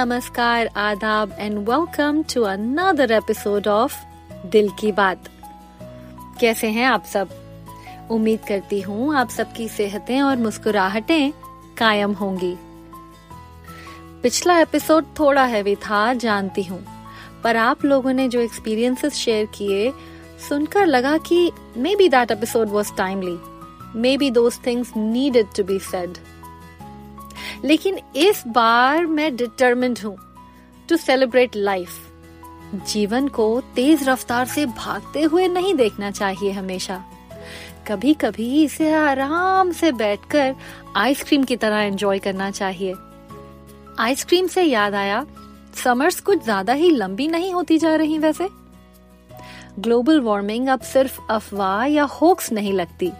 [0.00, 0.22] Hello,
[0.76, 3.92] आदाब and welcome to to episode of
[4.46, 5.24] Dil Ki बात।
[6.40, 7.28] कैसे हैं आप सब?
[8.10, 11.32] उम्मीद करती हूँ आप सबकी सेहतें और मुस्कुराहटें
[11.76, 12.56] कायम होंगी।
[14.22, 16.84] पिछला एपिसोड थोड़ा हैवी था जानती हूँ
[17.44, 19.92] पर आप लोगों ने जो एक्सपीरियंसेस शेयर किए
[20.48, 21.52] सुनकर लगा कि
[21.96, 23.38] maybe that episode was timely
[24.16, 26.18] maybe those things needed to be said
[27.64, 30.16] लेकिन इस बार मैं डिटर्मिंड हूँ
[30.88, 32.06] टू सेलिब्रेट लाइफ
[32.86, 37.02] जीवन को तेज रफ्तार से भागते हुए नहीं देखना चाहिए हमेशा।
[37.88, 40.54] कभी कभी इसे आराम से बैठकर
[40.96, 42.94] आइसक्रीम की तरह एंजॉय करना चाहिए।
[43.98, 45.24] आइसक्रीम से याद आया
[45.84, 48.48] समर्स कुछ ज़्यादा ही लंबी नहीं होती जा रही वैसे।
[49.78, 53.10] ग्लोबल वार्मिंग अब सिर्फ़ अफवाह या होक्स नहीं लगती।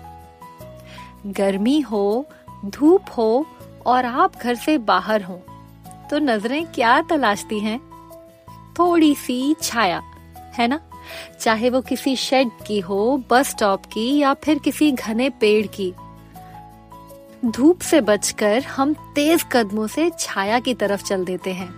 [1.27, 2.27] गर्मी हो,
[2.64, 3.46] धूप हो
[3.86, 5.42] और आप घर से बाहर हो
[6.11, 7.81] तो नज़रें क्या तलाशती हैं?
[8.78, 10.02] थोड़ी सी छाया,
[10.36, 10.80] है ना?
[11.41, 15.95] चाहे वो किसी शेड की हो बस स्टॉप की, या फिर किसी घने पेड़ की।
[17.45, 21.70] धूप से बचकर हम तेज कदमों से छाया की तरफ़ चल देते हैं।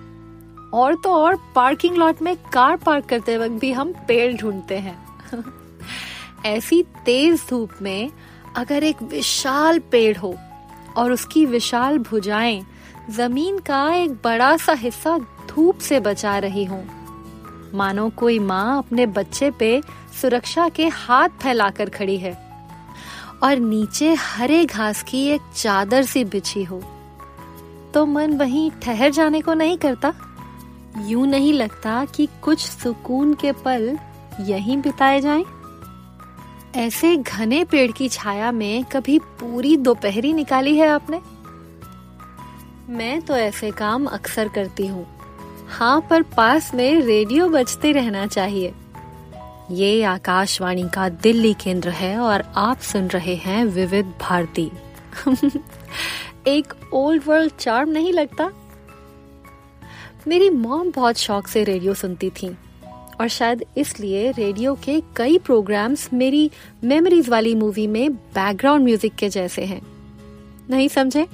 [0.70, 5.08] और तो और पार्किंग लॉट में कार पार्क करते वक्त भी हम पेड़ ढूंढते हैं।
[6.46, 8.10] ऐसी तेज धूप में
[8.56, 10.34] अगर एक विशाल पेड़ हो
[10.96, 12.64] और उसकी विशाल भुजाएँ
[13.10, 16.82] ज़मीन का एक बड़ा सा हिस्सा धूप से बचा रही हो।
[17.74, 19.80] मानो कोई माँ अपने बच्चे पे
[20.20, 22.32] सुरक्षा के हाथ फैलाकर खड़ी है
[23.42, 26.82] और नीचे हरे घास की एक चादर सी बिछी हो।
[27.94, 30.12] तो मन वहीं ठहर जाने को नहीं करता।
[31.06, 33.98] यूँ नहीं लगता कि कुछ सुकून के पल
[34.40, 35.44] यहीं बिताए जाएँ?
[36.76, 41.20] ऐसे घने पेड़ की छाया में कभी पूरी दोपहरी निकाली है आपने?
[42.88, 45.06] मैं तो ऐसे काम अक्सर करती हूँ।
[45.68, 48.74] हाँ पर पास में रेडियो बजते रहना चाहिए।
[49.70, 54.70] ये आकाशवाणी का दिल्ली केंद्र है और आप सुन रहे हैं विविध भारती।
[56.46, 58.50] एक ओल्ड वर्ल्ड चार्म नहीं लगता?
[60.28, 62.56] मेरी मॉम बहुत शौक से रेडियो सुनती थी।
[63.22, 66.50] और शायद इसलिए रेडियो के कई प्रोग्राम्स मेरी
[66.84, 69.82] मेमोरीज वाली मूवी में बैकग्राउंड म्यूज़िक के जैसे हैं।
[70.70, 71.26] नहीं समझे?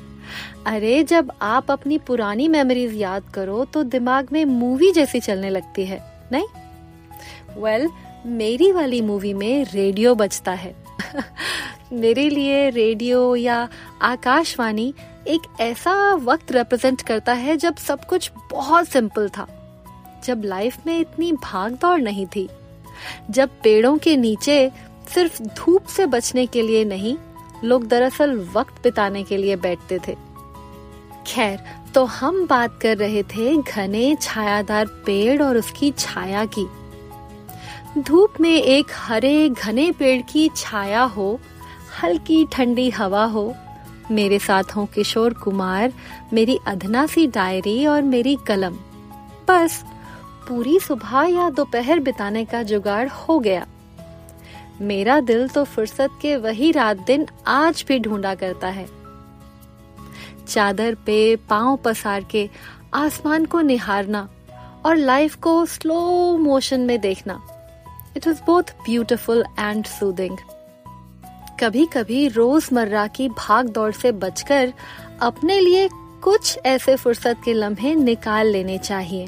[0.67, 5.85] अरे जब आप अपनी पुरानी मेमोरीज याद करो तो दिमाग में मूवी जैसी चलने लगती
[5.85, 6.47] है नहीं?
[7.63, 7.97] वेल well,
[8.27, 10.77] मेरी वाली मूवी में रेडियो बजता है।
[11.93, 13.69] मेरे लिए रेडियो या
[14.03, 14.95] आकाशवाणी
[15.27, 19.58] एक ऐसा वक्त रिप्रेजेंट करता है जब सब कुछ बहुत सिंपल था।
[20.25, 22.49] जब लाइफ में इतनी भाग दौड़ नहीं थी,
[23.31, 24.71] जब पेड़ों के नीचे
[25.15, 27.17] सिर्फ़ धूप से बचने के लिए नहीं,
[27.65, 30.17] लोग दरअसल वक्त बिताने के लिए बैठते थे।
[31.27, 31.61] खैर
[31.95, 36.67] तो हम बात कर रहे थे घने छायादार पेड़ और उसकी छाया की।
[37.99, 41.39] धूप में एक हरे घने पेड़ की छाया हो,
[42.03, 43.55] हल्की ठंडी हवा हो,
[44.11, 45.93] मेरे साथ हो किशोर कुमार,
[46.33, 48.77] मेरी अधना सी डायरी और मेरी कलम।
[49.49, 49.83] बस
[50.49, 53.67] पूरी सुबह या दोपहर बिताने का जुगाड़ हो गया।
[54.81, 58.87] मेरा दिल तो फुर्सत के वही रात दिन आज भी ढूंढा करता है।
[60.49, 62.49] चादर पे पाँव पसार के
[62.95, 64.29] आसमान को निहारना
[64.87, 67.41] और लाइफ को स्लो मोशन में देखना।
[68.17, 70.37] It is both beautiful and soothing
[71.61, 74.73] कभी कभी रोज़मर्रा की भाग दौड़ से बचकर
[75.23, 75.89] अपने लिए
[76.23, 79.27] कुछ ऐसे फुर्सत के लम्हे निकाल लेने चाहिए।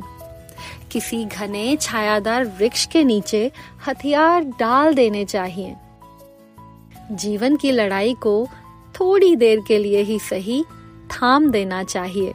[0.93, 3.51] किसी घने छायादार वृक्ष के नीचे
[3.87, 5.77] हथियार डाल देने चाहिए।
[7.13, 8.49] जीवन की लड़ाई को
[8.95, 10.63] थोड़ी देर के लिए ही सही
[11.11, 12.35] थाम देना चाहिए।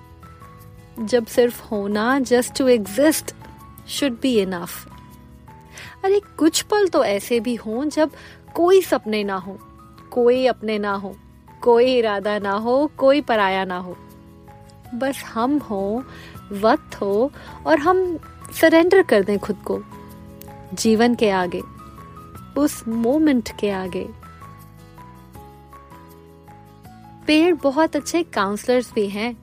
[1.00, 3.34] जब सिर्फ़ होना just to exist
[3.88, 4.88] should be enough
[6.04, 8.12] अरे कुछ पल तो ऐसे भी हों जब
[8.56, 9.58] कोई सपने ना हो,
[10.12, 11.16] कोई अपने ना हो,
[11.62, 13.98] कोई इरादा ना हो, कोई पराया ना हो।
[14.94, 16.04] बस हम हो,
[16.52, 17.32] वक्त हो
[17.68, 18.20] और हम
[18.56, 19.82] सरेंडर कर दें खुद को।
[20.74, 21.62] जीवन के आगे,
[22.58, 24.08] उस मोमेंट के आगे।
[27.28, 29.36] पेड़ बहुत अच्छे काउंसलर्स भी हैं।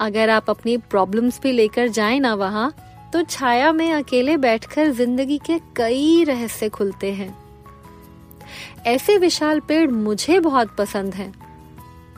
[0.00, 2.72] अगर आप अपनी प्रॉब्लम्स भी लेकर जाएँ ना वहाँ
[3.12, 7.34] तो छाया में अकेले बैठकर ज़िंदगी के कई रहस्य खुलते हैं।
[8.86, 11.32] ऐसे विशाल पेड़ मुझे बहुत पसंद हैं।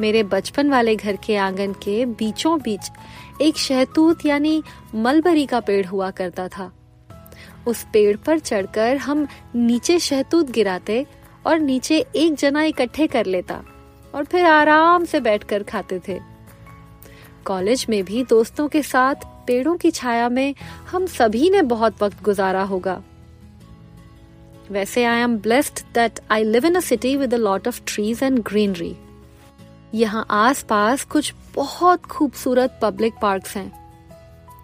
[0.01, 2.91] मेरे बचपन वाले घर के आँगन के बीचों बीच
[3.41, 4.63] एक शहतूत यानी
[4.95, 6.73] मलबरी का पेड़ हुआ करता था।
[7.69, 11.07] उस पेड़ पर चढ़कर हम नीचे शहतूत गिराते
[11.47, 13.63] और नीचे एक जना इकट्ठे कर लेता
[14.15, 16.19] और फिर आराम से बैठकर खाते थे।
[17.45, 19.15] कॉलेज में भी दोस्तों के साथ
[19.47, 20.55] पेड़ों की छाया में
[20.91, 23.03] हम सभी ने बहुत वक्त गुजारा होगा।
[24.71, 28.23] वैसे I am blessed that I live in a city with a lot of trees
[28.23, 28.97] and greenery
[29.95, 33.73] यहाँ आसपास कुछ बहुत खूबसूरत पब्लिक पार्क्स हैं,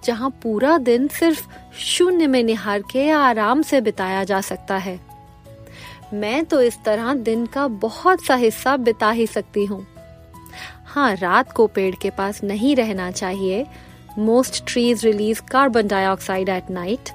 [0.04, 1.46] जहाँ पूरा दिन सिर्फ़
[1.78, 4.98] शून्य में निहार के आराम से बिताया जा सकता है।
[6.14, 9.86] मैं तो इस तरह दिन का बहुत सा हिस्सा बिता ही सकती हूँ।
[10.86, 13.66] हाँ रात को पेड़ के पास नहीं रहना चाहिए।
[14.18, 17.10] Most trees release carbon dioxide at night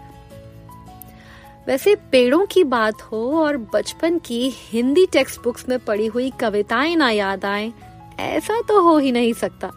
[1.67, 6.95] वैसे पेड़ों की बात हो और बचपन की हिंदी टेक्स्ट बुक्स में पढ़ी हुई कविताएँ
[6.95, 7.71] ना याद आए
[8.21, 9.71] ऐसा तो हो ही नहीं सकता।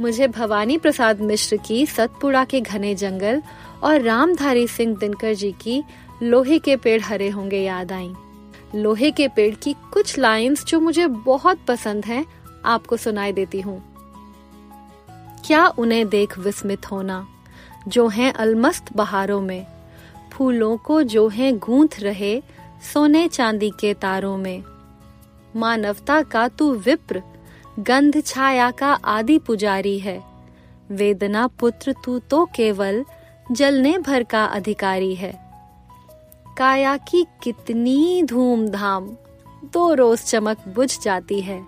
[0.00, 3.42] मुझे भवानी प्रसाद मिश्र की सतपुड़ा के घने जंगल
[3.82, 5.84] और रामधारी सिंह दिनकर जी की
[6.22, 8.12] लोहे के पेड़ हरे होंगे याद आई।
[8.74, 12.24] लोहे के पेड़ की कुछ लाइंस जो मुझे बहुत पसंद हैं,
[12.64, 13.82] आपको सुनाई देती हूँ।
[15.46, 17.26] क्या उन्हें देख विस्मित होना,
[17.88, 19.66] जो हैं अलमस्त बहारों में।
[20.32, 22.42] फूलों को जो हैं गूंथ रहे
[22.92, 24.62] सोने चांदी के तारों में।
[25.56, 27.22] मानवता का तू विप्र
[27.78, 30.22] गंध छाया का आदि पुजारी है।
[30.90, 33.04] वेदना पुत्र तू तो केवल
[33.52, 35.32] जलने भर का अधिकारी है।
[36.58, 39.06] काया की कितनी धूमधाम,
[39.64, 41.62] दो रोज चमक बुझ जाती है।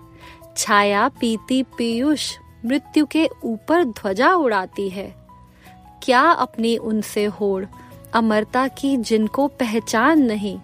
[0.57, 2.31] छाया पीती पीयूष,
[2.65, 5.13] मृत्यु के ऊपर ध्वजा उड़ाती है।
[6.03, 7.65] क्या अपनी उनसे होड़,
[8.13, 10.57] अमरता की जिनको पहचान नहीं,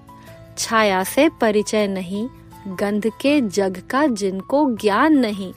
[0.58, 2.28] छाया से परिचय नहीं
[2.68, 5.54] गंध के जग का जिनको ज्ञान नहीं,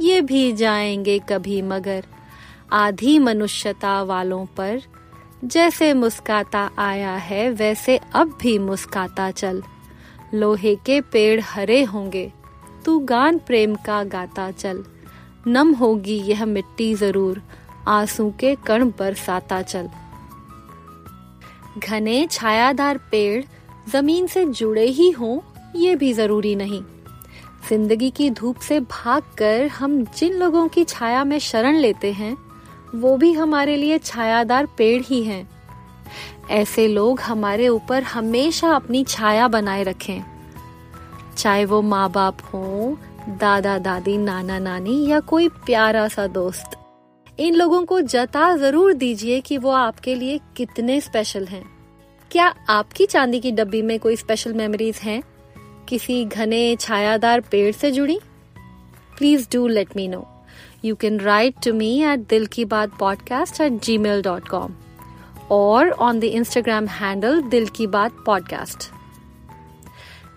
[0.00, 2.04] ये भी जाएँगे कभी मगर।
[2.72, 4.82] आधी मनुष्यता वालों पर
[5.44, 9.62] जैसे मुस्काता आया है, वैसे अब भी मुस्काता चल।
[10.34, 12.32] लोहे के पेड़ हरे होंगे,
[12.84, 14.84] तू गान प्रेम का गाता चल।
[15.46, 17.42] नम होगी यह मिट्टी ज़रूर,
[17.88, 19.88] आँसू के कण बरसाता चल।
[21.78, 23.44] घने छायादार पेड़
[23.90, 25.38] ज़मीन से जुड़े ही हों
[25.76, 26.82] ये भी ज़रूरी नहीं।
[27.68, 32.36] ज़िंदगी की धूप से भागकर हम जिन लोगों की छाया में शरण लेते हैं,
[32.94, 35.48] वो भी हमारे लिए छायादार पेड़ ही हैं।
[36.50, 40.24] ऐसे लोग हमारे ऊपर हमेशा अपनी छाया बनाए रखें।
[41.38, 46.78] चाहे वो माँ बाप हो, दादा, दादी, नाना, नानी या कोई प्यारा सा दोस्त।
[47.40, 51.64] इन लोगों को जता ज़रूर दीजिए कि वो आपके लिए कितने स्पेशल हैं।
[52.30, 55.22] क्या आपकी चांदी की डब्बी में कोई स्पेशल मेमोरीज हैं?
[55.88, 58.18] किसी घने छायादार पेड़ से जुड़ी?
[59.18, 60.26] Please do let me know
[60.84, 64.74] you can write to me at Dil Ki Baat podcast at Gmail dot com
[65.50, 68.90] और on the Instagram handle Dil Ki Baat podcast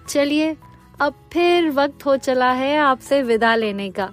[0.08, 0.56] चलिए,
[1.00, 4.10] अब फिर वक्त हो चला है आपसे विदा लेने का।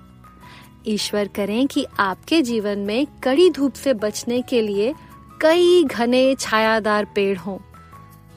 [0.86, 4.94] ईश्वर करें कि आपके जीवन में कड़ी धूप से बचने के लिए
[5.40, 7.58] कई घने छायादार पेड़ हों।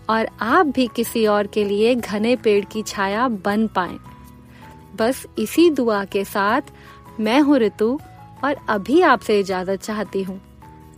[0.09, 3.97] और आप भी किसी और के लिए घने पेड़ की छाया बन पाए।
[4.95, 6.61] बस इसी दुआ के साथ
[7.19, 7.99] मैं हूँ ऋतु
[8.43, 10.41] और अभी आपसे इजाज़त चाहती हूँ।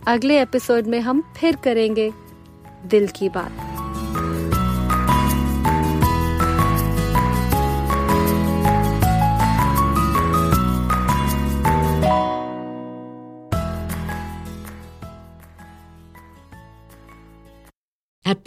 [0.06, 2.12] अगले एपिसोड में हम फिर करेंगे
[2.86, 3.71] दिल की बात।